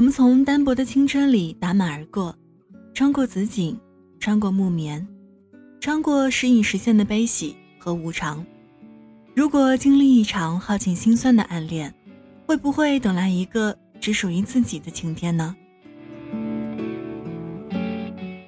[0.00, 2.34] 我们从单薄的青春里打马而过，
[2.94, 3.78] 穿过紫锦，
[4.18, 5.06] 穿过木棉，
[5.78, 8.42] 穿过时隐时现的悲喜和无常。
[9.36, 11.94] 如果经历一场耗尽心酸的暗恋，
[12.46, 15.54] 会不会等来一个只属于自己的晴天呢？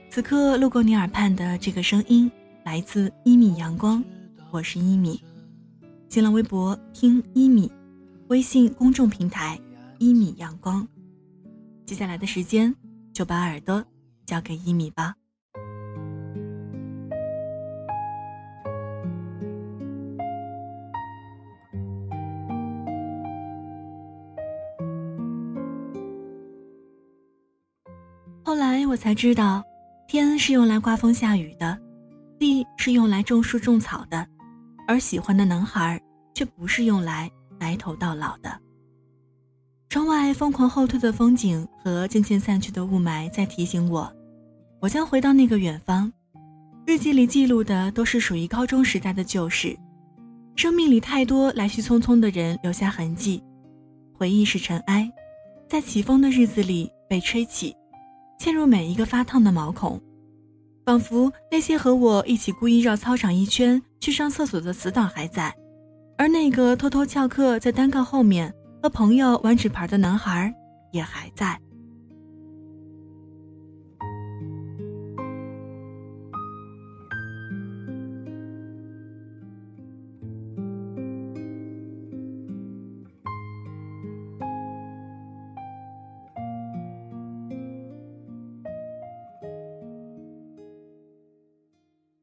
[0.09, 2.33] 此刻路过你耳畔的这个声音，
[2.65, 4.03] 来自一米阳光，
[4.51, 5.23] 我是一米。
[6.09, 7.71] 新浪微博听一米，
[8.29, 9.61] 微信公众平台
[9.99, 10.89] 一米阳光。
[11.93, 12.75] 接下来的时间，
[13.13, 13.85] 就把耳朵
[14.25, 15.15] 交给一米吧。
[28.43, 29.63] 后来我才知道，
[30.09, 31.79] 天是用来刮风下雨的，
[32.39, 34.27] 地是用来种树种草的，
[34.89, 36.01] 而喜欢的男孩
[36.33, 38.62] 却不是用来白头到老的。
[39.93, 44.11] 窗外疯狂后退的风景和渐渐散去的雾霾在提醒我，
[44.81, 46.11] 我将回到那个远方。
[46.87, 49.77] 日记里记录的都是属于高中时代的旧事。
[50.57, 53.45] 生命里太多来去匆匆的人留下痕迹，
[54.15, 55.13] 回忆是尘埃，
[55.69, 57.77] 在起风的日子里被吹起，
[58.41, 60.01] 嵌入每一个发烫的毛孔，
[60.87, 65.55] 仿佛那些和我一起故意绕操场一圈去上厕所的死党还在，
[66.17, 68.55] 而那个偷偷翘课在单杠后面。
[68.83, 70.53] 和朋友玩纸牌的男孩
[70.91, 71.57] 也还在。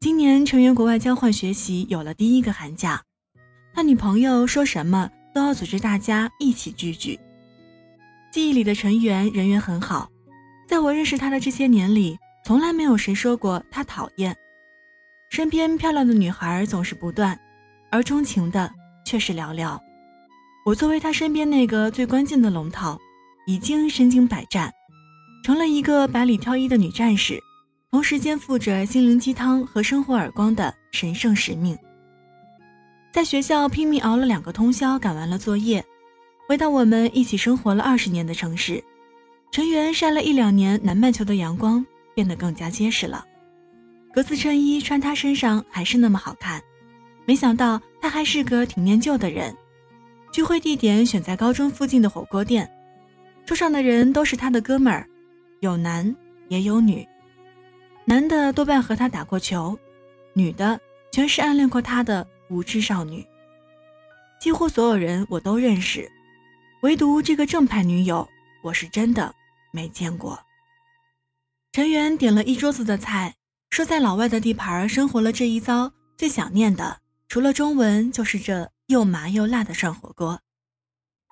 [0.02, 3.02] 今年成员国外交换学习有了第一个寒假，
[3.74, 5.10] 他女朋友说什么？
[5.34, 7.20] 都要组织大家一起聚聚。
[8.32, 10.10] 记忆里的陈圆人缘很好，
[10.68, 14.36] 在我认识他的这些年里，从来没有谁说过他讨厌。
[15.32, 17.40] 身边漂亮的女孩总是不断，
[17.92, 18.72] 而钟情的
[19.06, 19.80] 却是寥寥。
[20.66, 23.00] 我作为他身边那个最关键的龙套，
[23.48, 24.72] 已经身经百战，
[25.44, 27.40] 成了一个百里挑一的女战士，
[27.90, 31.76] 同时肩负着心灵鸡汤和生活耳光的神圣使命。
[33.12, 35.84] 在学校拼命熬了两个通宵，赶完了作业，
[36.48, 38.84] 回到我们一起生活了二十年的城市，
[39.52, 41.84] 陈圆晒了一两年南半球的阳光，
[42.14, 43.26] 变得更加结实了。
[44.14, 46.62] 格子衬衣穿他身上还是那么好看，
[47.26, 49.56] 没想到他还是个挺念旧的人。
[50.32, 52.70] 聚会地点选在高中附近的火锅店，
[53.44, 55.08] 桌上的人都是他的哥们儿，
[55.62, 56.16] 有男
[56.48, 57.08] 也有女，
[58.06, 59.78] 男的多半和他打过球，
[60.34, 60.80] 女的
[61.12, 62.26] 全是暗恋过他的。
[62.50, 63.26] 无知少女，
[64.40, 66.12] 几乎所有人我都认识，
[66.82, 68.28] 唯独这个正牌女友，
[68.64, 69.34] 我是真的
[69.72, 70.40] 没见过。
[71.72, 73.36] 陈元点了一桌子的菜，
[73.70, 80.42] 说在老外的地盘生活了这一遭，最想念的除了中文，就是这又麻又辣的涮火锅。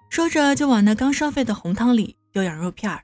[0.10, 3.04] 说着就往那刚烧沸的红汤里丢羊肉片儿。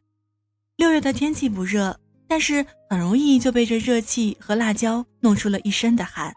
[0.75, 6.33] 六月的天气不热，但是很容易就被这热气和辣椒弄出了一身的汗。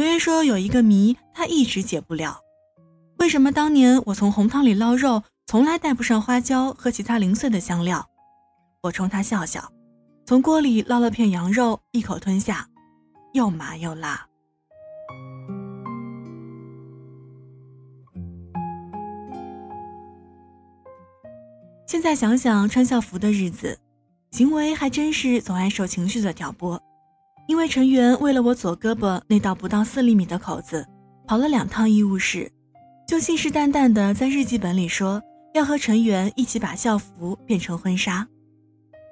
[0.00, 2.40] 陈月说：“有一个谜，他一直解不了。
[3.18, 8.08] 为什么当年我从红汤里捞肉，从来带不上花椒和其他零碎的香料？”
[8.80, 9.70] 我冲他笑笑，
[10.24, 12.66] 从锅里捞了片羊肉，一口吞下，
[13.34, 14.26] 又麻又辣。
[21.86, 23.78] 现在想想，穿校服的日子，
[24.30, 26.82] 行为还真是总爱受情绪的挑拨。
[27.46, 30.86] 因为陈元为了我左胳膊那道不到四厘米的口子，
[31.26, 32.50] 跑了两趟医务室，
[33.06, 35.20] 就信誓旦旦的在日记本里说
[35.52, 38.26] 要和陈元一起把校服变成婚纱，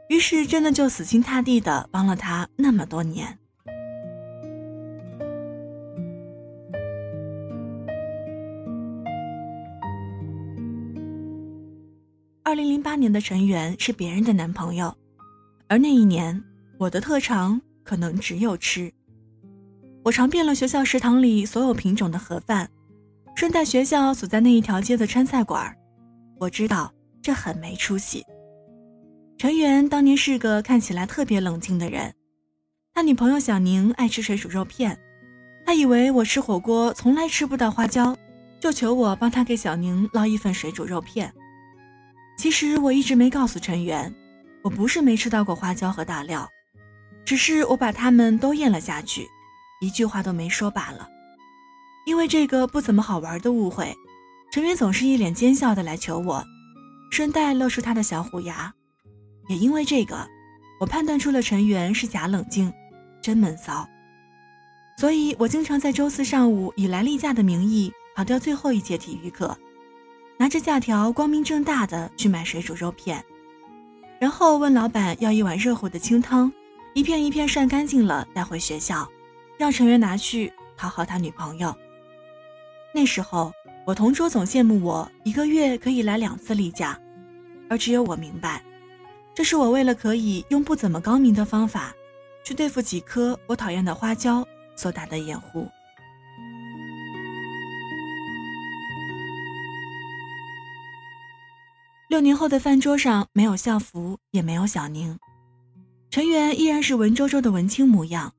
[0.09, 3.37] 于是真的就死心塌地的帮了他那么多年。
[12.45, 14.97] 二零零八年的陈元是别人的男朋友，
[15.67, 16.43] 而那一年
[16.79, 17.61] 我的特长。
[17.89, 18.93] 可能只有吃。
[20.05, 22.69] 我尝遍了学校食堂里所有品种的盒饭，
[23.35, 25.75] 顺带学校所在那一条街的川菜馆，
[26.39, 26.93] 我知道
[27.23, 28.23] 这很没出息。
[29.39, 32.13] 陈元当年是个看起来特别冷静的人，
[32.93, 34.99] 他女朋友小宁爱吃水煮肉片，
[35.65, 38.15] 他以为我吃火锅从来吃不到花椒，
[38.61, 41.33] 就求我帮他给小宁捞一份水煮肉片。
[42.37, 44.15] 其实我一直没告诉陈元，
[44.63, 46.47] 我不是没吃到过花椒和大料，
[47.29, 49.29] 只是我把它们都咽了下去，
[49.83, 51.07] 一句话都没说罢了。
[52.07, 53.95] 因为这个不怎么好玩的误会，
[54.51, 56.43] 陈元总是一脸奸笑的来求我，
[57.11, 58.73] 顺带露出他的小虎牙。
[59.47, 60.27] 也因为这个，
[60.81, 62.73] 我判断出了陈元是假冷静，
[63.21, 63.87] 真闷骚。
[64.97, 69.55] 所以我经常在周四上午以来例假的名义跑掉最后一节体育课，
[70.39, 73.23] 拿着假条光明正大的去买水煮肉片，
[74.19, 76.51] 然后问老板要一碗热乎的清汤，
[76.99, 79.09] 一片一片涮干净了带回学校，
[79.57, 81.73] 让陈元拿去讨好他女朋友。
[82.93, 83.53] 那时候，
[83.87, 86.99] 我同桌总羡慕我一个月可以来两次例假，
[87.71, 88.65] 而只有我明白，
[89.33, 91.95] 这是我为了可以用不怎么高明的方法，
[92.43, 94.45] 去对付几颗我讨厌的花椒
[94.75, 95.69] 所打的掩护。
[102.09, 105.17] 六年后的饭桌上，没有校服，也没有小宁，
[106.11, 108.33] 陈元依然是文绉绉的文青模样，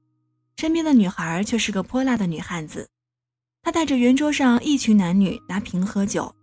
[0.58, 2.88] 身边的女孩却是个泼辣的女汉子。
[3.62, 6.34] 他带着圆桌上一群男女拿瓶喝酒，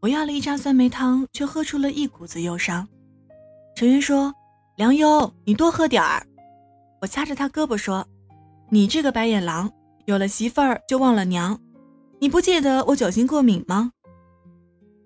[0.00, 2.86] 我要了一扎酸梅汤，却喝出了一股子忧伤。
[3.76, 4.34] 陈云说
[4.76, 6.26] ：“梁优，你多喝点儿。”
[7.00, 8.06] 我掐着他胳膊说
[8.68, 9.70] ：“你这个白眼狼，
[10.06, 11.58] 有了媳妇儿就忘了娘，
[12.18, 13.92] 你不记得我酒精过敏吗？”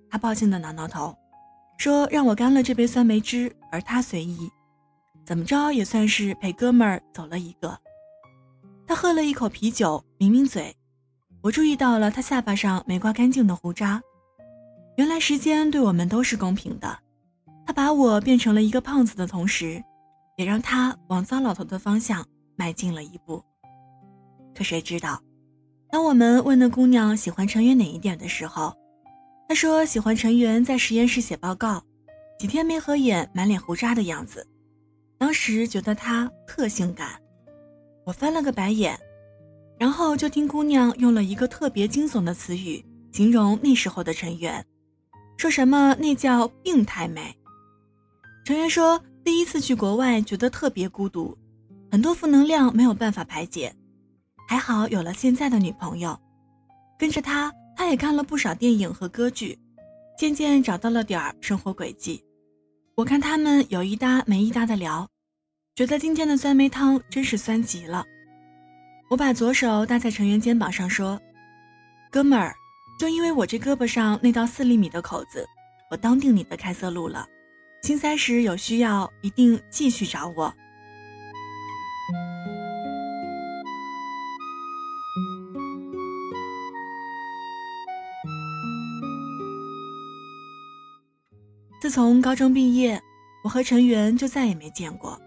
[0.08, 1.14] 他抱歉的挠挠头，
[1.76, 4.50] 说：“让我干了这杯酸梅汁，而他随意，
[5.28, 7.78] 怎么着也算是陪哥们儿走了一个。”
[8.88, 10.74] 他喝了一口啤酒，抿抿嘴。
[11.42, 14.00] 我注意到了他下巴上没刮干净的胡渣，
[14.96, 16.98] 原来时间对我们都是公平的。
[17.66, 19.84] 他把我变成了一个胖子的同时，
[20.38, 22.26] 也让他往糟老头的方向
[22.56, 23.44] 迈进了一步。
[24.54, 25.22] 可谁知道，
[25.90, 28.74] 当我们问那姑娘喜欢陈元哪一点的时候，
[29.46, 31.82] 她说喜欢陈元在实验室写报告，
[32.38, 34.46] 几天没合眼，满脸胡渣的样子。
[35.18, 37.20] 当时觉得他特性感，
[38.06, 38.98] 我翻了个白眼。
[39.78, 44.64] 然后就听姑娘用了一个特别惊悚的词语形容那时候的陈元，
[45.36, 47.32] 说什么那叫病态美。
[48.44, 51.36] 陈元说第一次去国外觉得特别孤独，
[51.92, 53.72] 很多负能量没有办法排解，
[54.48, 56.18] 还好有了现在的女朋友，
[56.98, 59.56] 跟着他他也看了不少电影和歌剧，
[60.18, 62.24] 渐渐找到了点儿生活轨迹。
[62.98, 65.08] 我看他们有一搭没一搭的聊，
[65.76, 68.04] 觉得今天的酸梅汤真是酸极了。
[69.08, 71.16] 我把左手搭在成员肩膀上，说
[72.10, 72.52] ：“哥们儿，
[72.98, 75.46] 就因为我这胳膊上那道四厘米的口子，
[75.92, 77.24] 我当定你的开塞露了。
[77.84, 80.52] 心塞时有需要，一定继续找我。”
[91.88, 93.02] 自从高中毕业，
[93.42, 95.18] 我和陈元就再也没见过，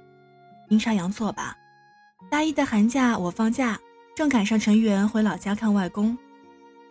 [0.70, 1.58] 阴差阳错吧。
[2.30, 3.80] 大一的寒假，我放假，
[4.16, 6.16] 正赶上陈元回老家看外公。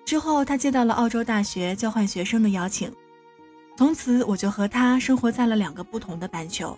[0.05, 2.93] 之后，他接到了澳洲大学交换学生的邀请，
[3.77, 6.77] 从此我就和他生活在了两个不同的半球。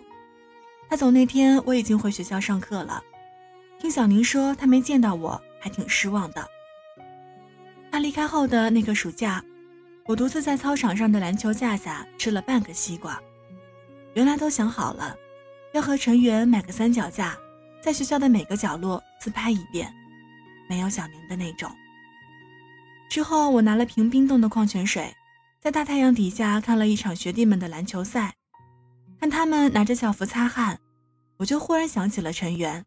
[0.87, 3.01] 他走那天，我已经回学校上课了。
[3.79, 6.47] 听小宁说，他没见到我，还挺失望的。
[7.89, 9.43] 他离开后的那个暑假，
[10.05, 13.21] 我独自在操场上的篮球架下吃了半个西瓜。
[14.13, 15.15] 原来都想好了，
[15.73, 17.37] 要和陈元买个三脚架。
[17.81, 19.93] 在学校的每个角落自拍一遍，
[20.69, 21.69] 没有小明的那种。
[23.09, 25.13] 之后，我拿了瓶冰冻的矿泉水，
[25.59, 28.33] 在大太阳底下看了一场学弟们的篮球赛，
[29.19, 30.79] 看他们拿着校服擦汗，
[31.35, 32.85] 我就忽然想起了陈元，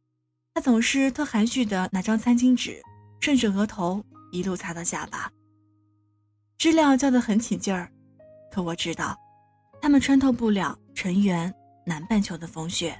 [0.54, 2.80] 他总是特含蓄的拿张餐巾纸，
[3.20, 5.30] 顺着额头一路擦到下巴。
[6.58, 7.86] 知了叫得很起劲儿，
[8.50, 9.14] 可我知道，
[9.80, 11.52] 他们穿透不了陈元
[11.84, 12.96] 南半球的风雪。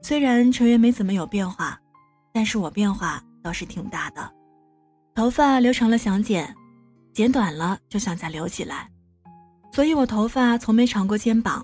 [0.00, 1.78] 虽然陈元没怎么有变化，
[2.32, 4.32] 但是我变化倒是挺大的。
[5.14, 6.54] 头发留长了想剪，
[7.12, 8.88] 剪短了就想再留起来，
[9.72, 11.62] 所以我头发从没长过肩膀，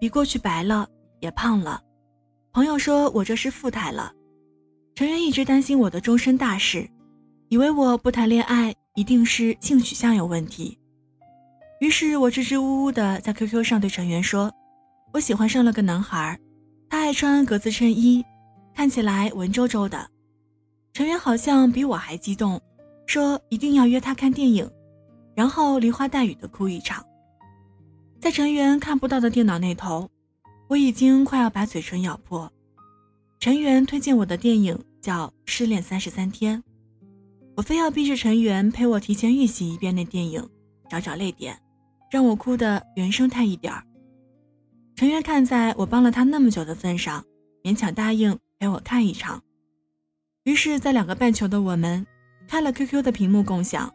[0.00, 0.88] 比过去白了，
[1.22, 1.82] 也胖了。
[2.52, 4.12] 朋友说我这是富态了。
[4.94, 6.86] 陈元一直担心我的终身大事，
[7.48, 10.78] 以为我不谈恋爱一定是性取向有问题。
[11.80, 14.52] 于是我支支吾吾的在 QQ 上对陈元说
[15.14, 16.38] ：“我喜欢上了个男孩，
[16.90, 18.22] 他爱穿格子衬衣，
[18.74, 20.08] 看起来文绉绉的。
[20.92, 22.60] 陈源好像比我还激动，
[23.06, 24.70] 说一定要约他看电影，
[25.34, 27.02] 然后梨花带雨的哭一场。
[28.20, 30.08] 在陈源看不到的电脑那头，
[30.72, 32.50] 我已经快要把嘴唇咬破。
[33.38, 36.58] 陈源推荐我的电影叫《失恋三十三天》，
[37.54, 40.48] 我非要逼着陈源陪我提前预习一遍那电影，
[40.88, 41.60] 找找泪点，
[42.10, 43.84] 让我哭的原生态一点儿。
[44.96, 47.22] 陈源看在我帮了他那么久的份上，
[47.62, 49.42] 勉强答应陪我看一场。
[50.44, 52.06] 于是，在两个半球的我们，
[52.48, 53.92] 开了 QQ 的屏幕共享。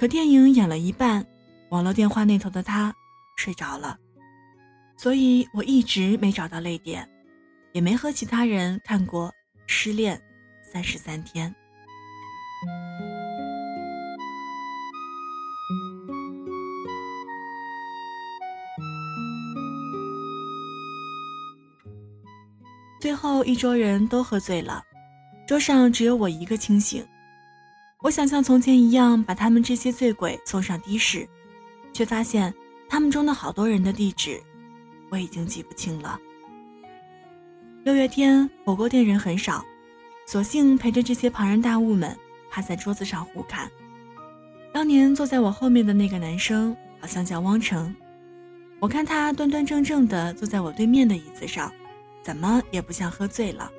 [0.00, 1.24] 可电影演了一半，
[1.70, 2.92] 网络电话那头的他
[3.36, 3.96] 睡着了，
[4.96, 7.08] 所以我一直没找到泪点。
[7.72, 9.28] 也没和其他人看过
[9.66, 10.22] 《失恋
[10.62, 11.50] 三十三天》。
[23.00, 24.80] 最后一桌人都喝醉了，
[25.48, 27.04] 桌上只有我一个清醒。
[28.04, 31.28] 我想像从前一样把他们这些醉鬼送上的士，
[31.92, 32.54] 却发现
[32.88, 34.40] 他们中的好多人的地址
[35.14, 36.18] 我已经记不清了。
[37.84, 39.64] 六月天火锅店人很少，
[40.26, 42.18] 索性陪着这些庞然大物们
[42.50, 43.70] 趴在桌子上互看。
[44.72, 47.94] 当年坐在我后面的那个男生好像叫汪成，
[48.80, 51.72] 我看他端端正正的坐在我对面的椅子上，
[52.20, 53.70] 怎么也不像喝醉了。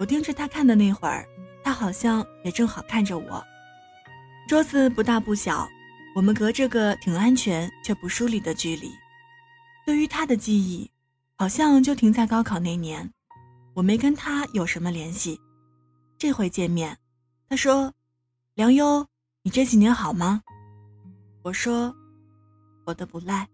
[0.00, 1.24] 我盯着他看的那会儿，
[1.62, 3.44] 他好像也正好看着我。
[4.48, 5.68] 桌子不大不小，
[6.16, 8.90] 我们隔着个挺安全却不疏离的距离。
[9.84, 10.90] 对于他的记忆。
[11.38, 13.12] 好像就停在高考那年，
[13.74, 15.40] 我没跟他有什么联系。
[16.16, 16.96] 这回见面，
[17.48, 17.92] 他说
[18.54, 19.04] ：“梁优，
[19.42, 20.40] 你这几年好吗？”
[21.42, 21.92] 我说
[22.86, 23.48] ：“活得不赖。”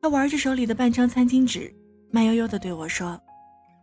[0.00, 1.70] 他玩着手里的半张餐巾纸，
[2.10, 3.20] 慢悠悠地对我说。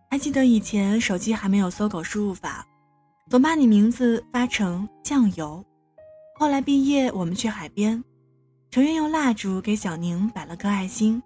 [0.09, 2.65] 还记得以前手机还没有搜狗输入法，
[3.29, 5.63] 总把你名字发成酱油。
[6.38, 8.03] 后来毕业，我们去海边，
[8.71, 11.21] 陈源用蜡烛给小宁摆了个爱心，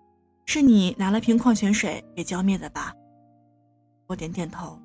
[0.45, 2.93] 是你拿了瓶矿泉水给浇灭的吧？
[4.07, 4.79] 我点点头。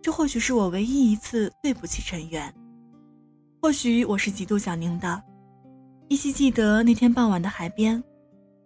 [0.00, 2.54] 这或许是我唯一一次对不起陈源，
[3.60, 5.22] 或许我是嫉妒小宁的。
[6.08, 8.02] 依稀记得那天傍晚的海边，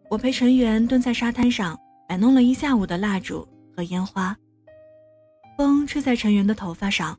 [0.08, 4.36] 我陪陈源蹲在沙滩上摆弄了一下午的蜡烛和烟花。
[5.62, 7.16] 风吹在陈云的头发上，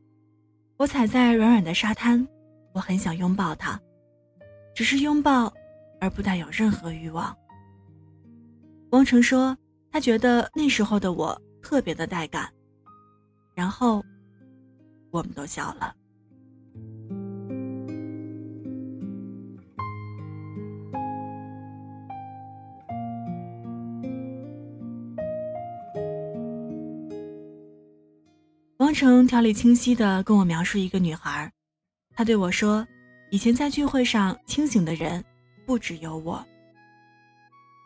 [0.76, 2.28] 我踩在软软的沙滩，
[2.74, 3.80] 我很想拥抱他，
[4.76, 5.54] 只是拥抱，
[6.02, 7.34] 而不带有任何欲望。
[8.92, 9.58] 汪成说，
[9.90, 12.52] 他觉得那时候的我特别的带感，
[13.56, 14.04] 然后，
[15.10, 15.96] 我们都笑了。
[28.94, 31.52] 程条理清晰地跟我描述一个女孩，
[32.16, 32.88] 他对我说
[33.32, 35.24] ：“以前在聚会上清醒的人
[35.66, 36.46] 不只有我。”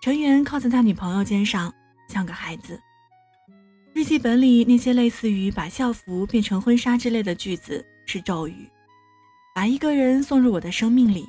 [0.02, 1.74] 陈源靠在他女朋友肩上，
[2.10, 2.80] 像个孩子。
[3.94, 8.70] 日记本里那些类似于把校服变成婚纱之类的句子是咒语，
[9.56, 11.26] 把一个人送入我的生命里，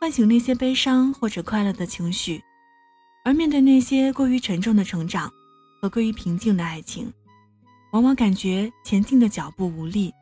[0.00, 2.40] 唤醒那些悲伤或者快乐的情绪，
[3.24, 5.28] 而面对那些过于沉重的成长
[5.82, 7.12] 和过于平静的爱情。
[7.92, 10.12] 往往感觉前进的脚步无力，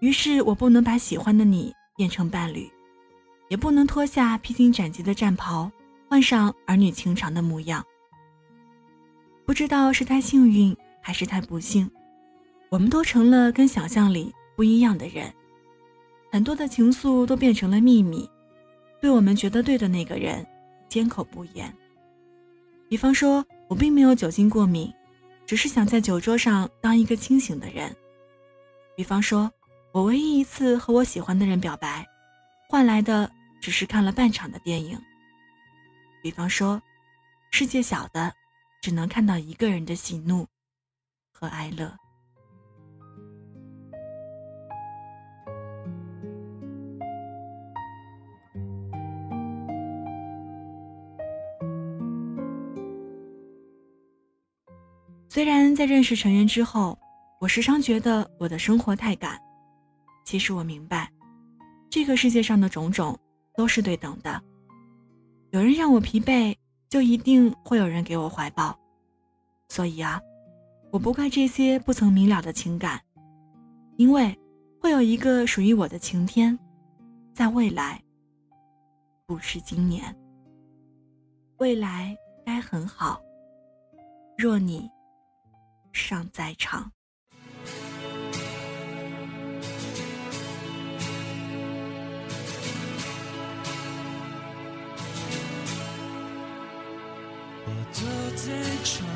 [0.00, 2.68] 于是我不能把喜欢的你变成伴侣，
[3.48, 5.70] 也不能脱下披荆斩棘的战袍，
[6.08, 7.84] 换上儿女情长的模样。
[9.46, 11.88] 不知道是太幸运还是太不幸，
[12.68, 15.32] 我们都成了跟想象里不一样的人，
[16.32, 18.28] 很多的情愫都变成了秘密，
[19.00, 20.44] 对我们觉得对的那个人，
[20.88, 21.72] 缄口不言。
[22.88, 24.92] 比方说，我并没有酒精过敏。
[25.52, 27.94] 只是想在酒桌上当一个清醒的人。
[28.96, 29.52] 比方说，
[29.92, 32.08] 我唯一一次和我喜欢的人表白，
[32.70, 33.30] 换来的
[33.60, 34.98] 只是看了半场的电影。
[36.22, 36.80] 比方说，
[37.50, 38.32] 世界小的，
[38.80, 40.48] 只能看到一个人的喜怒
[41.34, 41.94] 和哀乐。
[55.34, 56.98] 虽然在认识陈源之后，
[57.40, 59.40] 我时常觉得我的生活太赶，
[60.26, 61.10] 其实我明白，
[61.88, 63.18] 这个世界上的种种
[63.54, 64.42] 都是对等的。
[65.50, 66.54] 有人让我疲惫，
[66.90, 68.78] 就一定会有人给我怀抱。
[69.70, 70.20] 所以啊，
[70.90, 73.00] 我不怪这些不曾明了的情感，
[73.96, 74.38] 因为
[74.82, 76.58] 会有一个属于我的晴天，
[77.32, 77.98] 在未来，
[79.24, 80.14] 不是今年。
[81.56, 83.18] 未来该很好，
[84.36, 84.90] 若你
[85.92, 86.92] 尚在场。
[97.92, 99.11] 坐在窗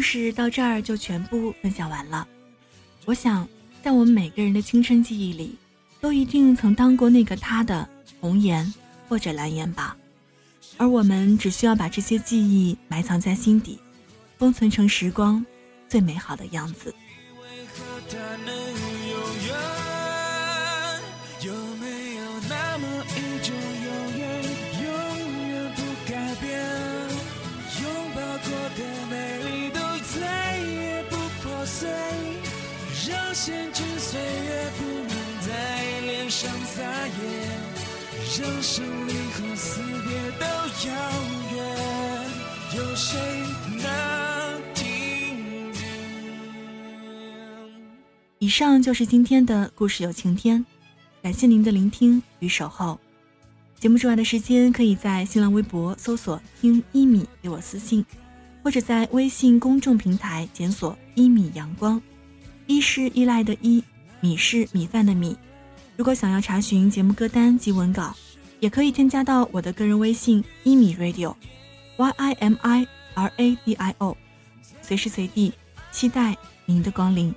[0.00, 2.26] 故事到这儿就全部分享完了。
[3.04, 3.46] 我想，
[3.82, 5.54] 在我们每个人的青春记忆里，
[6.00, 7.86] 都一定曾当过那个他的
[8.18, 8.72] 红颜。
[9.10, 9.94] 或者蓝颜吧，
[10.78, 13.78] 而我们只需要把这些记忆埋藏在心底，
[14.38, 15.44] 封存成时光
[15.86, 16.94] 最美好的样子。
[33.40, 37.14] 让闲去岁月不能在脸上撒野。
[38.38, 40.44] 让生离和死别都
[40.86, 40.92] 遥
[41.54, 41.58] 远，
[42.76, 43.18] 有谁
[43.78, 45.80] 能听见？
[48.40, 50.66] 以上就是今天的故事有晴天，
[51.22, 53.00] 感谢您的聆听与守候。
[53.78, 58.04] 节目之外的时间，可以在新浪微博搜索“听一米”给我私信，
[58.62, 62.00] 或者在微信公众平台检索“一米阳光”。
[62.70, 63.82] 一是依赖的依，
[64.20, 65.36] 米是米饭的米。
[65.96, 68.14] 如果想要查询节目歌单及文稿，
[68.60, 74.16] 也可以添加到我的个人微信一米 radio，y i m i r a d i o，
[74.82, 75.52] 随时随地
[75.90, 77.34] 期待您的光临。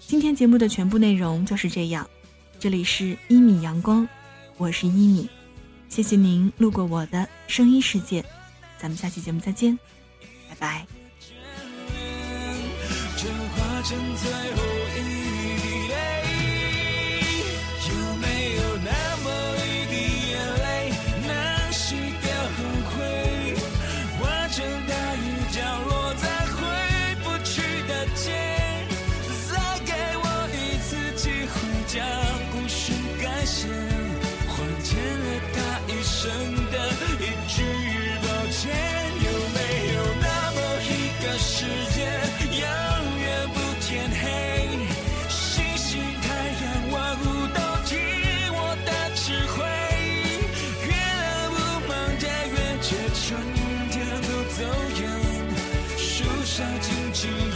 [0.00, 2.04] 今天节目的全部内容就是这样，
[2.58, 4.06] 这里是一米阳光，
[4.56, 5.28] 我是一米，
[5.88, 8.24] 谢谢您路过我的声音世界，
[8.78, 9.78] 咱们下期节目再见，
[10.48, 10.99] 拜拜。
[13.22, 14.62] 这化成最后
[14.96, 15.39] 一
[56.60, 57.49] 的荆棘